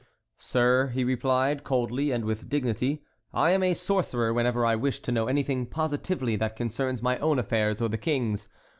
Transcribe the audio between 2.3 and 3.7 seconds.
dignity, "I am